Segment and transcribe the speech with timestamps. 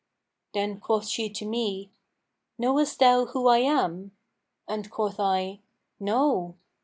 [0.55, 1.91] Then quoth she to me,
[2.57, 4.13] 'Knowest thou who I am?';
[4.67, 5.59] and quoth I,
[5.99, 6.55] 'No.'